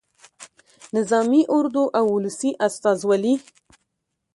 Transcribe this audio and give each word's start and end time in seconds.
نظامي 0.97 1.41
اردو 1.57 1.83
او 1.99 2.05
ولسي 2.15 2.51
استازولي. 2.67 3.35